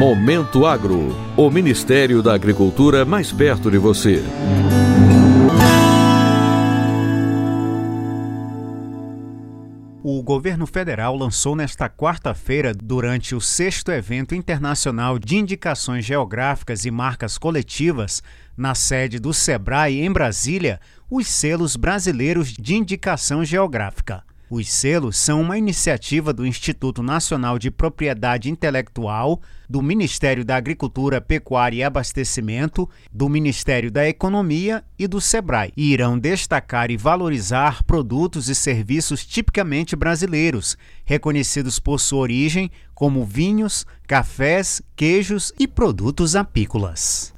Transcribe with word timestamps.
Momento 0.00 0.64
Agro, 0.64 1.14
o 1.36 1.50
Ministério 1.50 2.22
da 2.22 2.34
Agricultura 2.34 3.04
mais 3.04 3.32
perto 3.32 3.70
de 3.70 3.76
você. 3.76 4.24
O 10.02 10.22
governo 10.22 10.66
federal 10.66 11.14
lançou 11.14 11.54
nesta 11.54 11.90
quarta-feira, 11.90 12.72
durante 12.72 13.34
o 13.34 13.42
sexto 13.42 13.92
evento 13.92 14.34
internacional 14.34 15.18
de 15.18 15.36
indicações 15.36 16.02
geográficas 16.06 16.86
e 16.86 16.90
marcas 16.90 17.36
coletivas, 17.36 18.22
na 18.56 18.74
sede 18.74 19.18
do 19.18 19.34
SEBRAE 19.34 20.00
em 20.00 20.10
Brasília, 20.10 20.80
os 21.10 21.26
selos 21.26 21.76
brasileiros 21.76 22.54
de 22.54 22.74
indicação 22.74 23.44
geográfica. 23.44 24.24
Os 24.52 24.68
selos 24.68 25.16
são 25.16 25.42
uma 25.42 25.56
iniciativa 25.56 26.32
do 26.32 26.44
Instituto 26.44 27.04
Nacional 27.04 27.56
de 27.56 27.70
Propriedade 27.70 28.50
Intelectual, 28.50 29.40
do 29.68 29.80
Ministério 29.80 30.44
da 30.44 30.56
Agricultura, 30.56 31.20
Pecuária 31.20 31.76
e 31.76 31.82
Abastecimento, 31.84 32.90
do 33.12 33.28
Ministério 33.28 33.92
da 33.92 34.08
Economia 34.08 34.82
e 34.98 35.06
do 35.06 35.20
SEBRAE, 35.20 35.72
e 35.76 35.92
irão 35.92 36.18
destacar 36.18 36.90
e 36.90 36.96
valorizar 36.96 37.84
produtos 37.84 38.48
e 38.48 38.54
serviços 38.56 39.24
tipicamente 39.24 39.94
brasileiros, 39.94 40.76
reconhecidos 41.04 41.78
por 41.78 42.00
sua 42.00 42.18
origem, 42.18 42.72
como 42.92 43.24
vinhos, 43.24 43.86
cafés, 44.04 44.82
queijos 44.96 45.52
e 45.60 45.68
produtos 45.68 46.34
apícolas. 46.34 47.32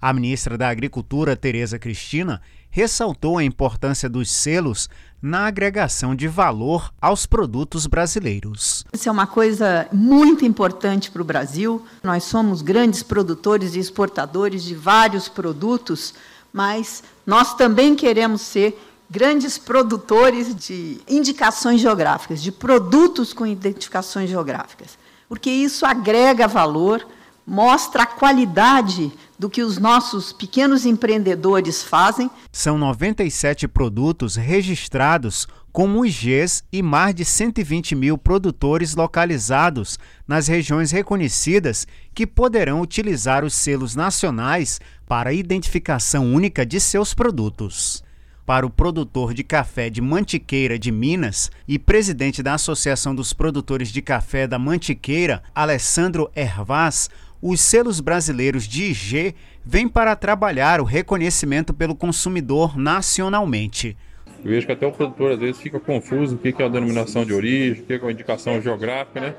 A 0.00 0.12
ministra 0.12 0.56
da 0.56 0.68
Agricultura, 0.68 1.34
Tereza 1.34 1.78
Cristina, 1.78 2.40
ressaltou 2.70 3.38
a 3.38 3.44
importância 3.44 4.08
dos 4.08 4.30
selos 4.30 4.88
na 5.20 5.46
agregação 5.46 6.14
de 6.14 6.28
valor 6.28 6.92
aos 7.00 7.26
produtos 7.26 7.86
brasileiros. 7.86 8.84
Isso 8.92 9.08
é 9.08 9.12
uma 9.12 9.26
coisa 9.26 9.88
muito 9.92 10.44
importante 10.44 11.10
para 11.10 11.20
o 11.20 11.24
Brasil. 11.24 11.84
Nós 12.04 12.22
somos 12.22 12.62
grandes 12.62 13.02
produtores 13.02 13.74
e 13.74 13.80
exportadores 13.80 14.62
de 14.62 14.76
vários 14.76 15.28
produtos, 15.28 16.14
mas 16.52 17.02
nós 17.26 17.54
também 17.54 17.96
queremos 17.96 18.42
ser 18.42 18.80
grandes 19.10 19.58
produtores 19.58 20.54
de 20.54 21.00
indicações 21.08 21.80
geográficas, 21.80 22.40
de 22.40 22.52
produtos 22.52 23.32
com 23.32 23.46
identificações 23.46 24.30
geográficas, 24.30 24.96
porque 25.28 25.50
isso 25.50 25.84
agrega 25.84 26.46
valor, 26.46 27.04
mostra 27.46 28.02
a 28.02 28.06
qualidade 28.06 29.10
do 29.38 29.48
que 29.48 29.62
os 29.62 29.78
nossos 29.78 30.32
pequenos 30.32 30.84
empreendedores 30.84 31.82
fazem. 31.82 32.30
São 32.50 32.76
97 32.76 33.68
produtos 33.68 34.36
registrados 34.36 35.46
como 35.70 36.04
IGs 36.04 36.64
e 36.72 36.82
mais 36.82 37.14
de 37.14 37.24
120 37.24 37.94
mil 37.94 38.18
produtores 38.18 38.96
localizados 38.96 39.98
nas 40.26 40.48
regiões 40.48 40.90
reconhecidas 40.90 41.86
que 42.12 42.26
poderão 42.26 42.80
utilizar 42.80 43.44
os 43.44 43.54
selos 43.54 43.94
nacionais 43.94 44.80
para 45.06 45.32
identificação 45.32 46.34
única 46.34 46.66
de 46.66 46.80
seus 46.80 47.14
produtos. 47.14 48.02
Para 48.44 48.64
o 48.66 48.70
produtor 48.70 49.34
de 49.34 49.44
café 49.44 49.90
de 49.90 50.00
Mantiqueira 50.00 50.78
de 50.78 50.90
Minas 50.90 51.50
e 51.68 51.78
presidente 51.78 52.42
da 52.42 52.54
Associação 52.54 53.14
dos 53.14 53.34
Produtores 53.34 53.90
de 53.90 54.00
Café 54.00 54.46
da 54.46 54.58
Mantiqueira, 54.58 55.42
Alessandro 55.54 56.30
Ervaz, 56.34 57.10
os 57.40 57.60
selos 57.60 58.00
brasileiros 58.00 58.64
de 58.64 58.84
IG 58.84 59.34
vêm 59.64 59.88
para 59.88 60.16
trabalhar 60.16 60.80
o 60.80 60.84
reconhecimento 60.84 61.72
pelo 61.72 61.94
consumidor 61.94 62.76
nacionalmente. 62.76 63.96
Eu 64.44 64.50
vejo 64.50 64.66
que 64.66 64.72
até 64.72 64.86
o 64.86 64.92
produtor 64.92 65.32
às 65.32 65.38
vezes 65.38 65.60
fica 65.60 65.80
confuso 65.80 66.36
o 66.36 66.38
que 66.38 66.62
é 66.62 66.64
a 66.64 66.68
denominação 66.68 67.24
de 67.24 67.32
origem, 67.32 67.82
o 67.82 67.86
que 67.86 67.92
é 67.92 68.00
a 68.00 68.12
indicação 68.12 68.60
geográfica, 68.60 69.20
né? 69.20 69.34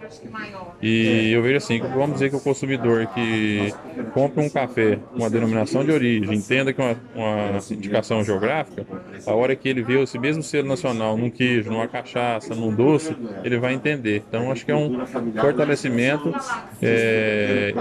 E 0.82 1.32
eu 1.32 1.42
vejo 1.42 1.58
assim, 1.58 1.80
vamos 1.80 2.14
dizer 2.14 2.30
que 2.30 2.36
o 2.36 2.40
consumidor 2.40 3.08
que 3.08 3.74
compra 4.14 4.44
um 4.44 4.50
café 4.50 5.00
com 5.16 5.26
a 5.26 5.30
denominação 5.30 5.84
de 5.84 5.92
origem, 5.92 6.36
entenda 6.36 6.74
que 6.74 6.82
é 6.82 6.84
uma, 6.84 6.98
uma 7.16 7.60
indicação 7.72 8.24
geográfica, 8.24 8.86
a 9.26 9.34
hora 9.34 9.56
que 9.56 9.70
ele 9.70 9.82
vê 9.82 10.02
esse 10.02 10.18
mesmo 10.20 10.44
selo 10.44 10.68
nacional 10.68 11.18
num 11.18 11.30
queijo, 11.30 11.72
numa 11.72 11.88
cachaça, 11.88 12.54
num 12.54 12.74
doce, 12.74 13.16
ele 13.44 13.58
vai 13.58 13.74
entender. 13.74 14.24
Então 14.28 14.52
acho 14.52 14.66
que 14.66 14.72
é 14.72 14.76
um 14.76 15.06
fortalecimento 15.40 16.34
é, 16.82 17.74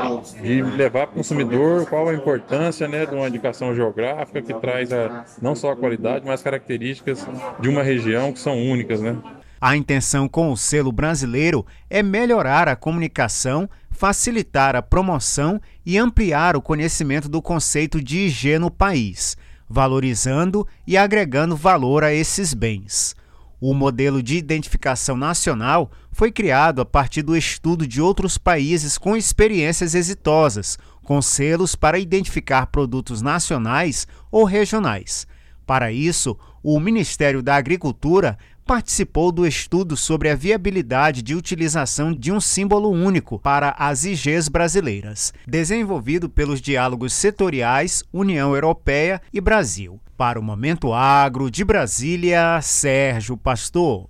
de 0.43 0.63
levar 0.63 1.07
para 1.07 1.15
o 1.15 1.17
consumidor 1.17 1.87
qual 1.87 2.09
a 2.09 2.15
importância 2.15 2.87
né, 2.87 3.07
de 3.07 3.15
uma 3.15 3.29
indicação 3.29 3.75
geográfica 3.75 4.43
que 4.43 4.55
traz 4.55 4.93
a, 4.93 5.25
não 5.41 5.55
só 5.55 5.73
a 5.73 5.77
qualidade, 5.77 6.25
mas 6.27 6.43
características 7.09 7.61
de 7.61 7.69
uma 7.69 7.83
região 7.83 8.33
que 8.33 8.41
são 8.41 8.59
únicas, 8.59 9.01
né? 9.01 9.17
A 9.61 9.77
intenção 9.77 10.29
com 10.29 10.53
o 10.53 10.57
selo 10.57 10.93
brasileiro 10.93 11.67
é 11.91 12.03
melhorar 12.03 12.69
a 12.69 12.77
comunicação, 12.77 13.69
facilitar 13.91 14.77
a 14.77 14.83
promoção 14.83 15.61
e 15.85 15.99
ampliar 15.99 16.57
o 16.57 16.63
conhecimento 16.63 17.29
do 17.29 17.43
conceito 17.43 18.01
de 18.01 18.19
IG 18.19 18.59
no 18.59 18.71
país, 18.71 19.37
valorizando 19.69 20.67
e 20.87 20.97
agregando 20.97 21.57
valor 21.57 22.05
a 22.05 22.13
esses 22.13 22.55
bens. 22.55 23.17
O 23.61 23.75
modelo 23.75 24.23
de 24.23 24.37
identificação 24.37 25.17
nacional 25.17 25.91
foi 26.13 26.31
criado 26.31 26.81
a 26.81 26.85
partir 26.85 27.23
do 27.23 27.37
estudo 27.37 27.85
de 27.85 28.01
outros 28.01 28.39
países 28.39 28.97
com 28.97 29.17
experiências 29.17 29.97
exitosas, 29.97 30.79
com 31.03 31.21
selos 31.21 31.75
para 31.75 31.99
identificar 31.99 32.67
produtos 32.67 33.21
nacionais 33.21 34.07
ou 34.31 34.45
regionais. 34.45 35.27
Para 35.69 35.93
isso, 35.93 36.35
o 36.63 36.81
Ministério 36.81 37.43
da 37.43 37.55
Agricultura 37.55 38.39
participou 38.65 39.31
do 39.31 39.47
estudo 39.47 39.99
sobre 39.99 40.31
a 40.31 40.35
viabilidade 40.35 41.21
de 41.21 41.35
utilização 41.35 42.11
de 42.11 42.33
um 42.33 42.41
símbolo 42.41 42.89
único 42.89 43.39
para 43.39 43.77
as 43.79 44.03
IGs 44.03 44.49
brasileiras, 44.49 45.31
desenvolvido 45.47 46.27
pelos 46.27 46.63
diálogos 46.63 47.13
setoriais 47.13 48.03
União 48.11 48.55
Europeia 48.55 49.21
e 49.31 49.43
Brasil. 49.43 50.01
Para 50.17 50.41
o 50.41 50.43
Momento 50.43 50.95
Agro 50.95 51.51
de 51.51 51.63
Brasília, 51.67 52.59
Sérgio 52.63 53.37
Pastor. 53.37 54.09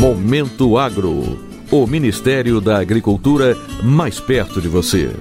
Momento 0.00 0.78
Agro. 0.78 1.44
O 1.72 1.86
Ministério 1.88 2.60
da 2.60 2.78
Agricultura 2.78 3.56
mais 3.82 4.20
perto 4.20 4.60
de 4.60 4.68
você. 4.68 5.12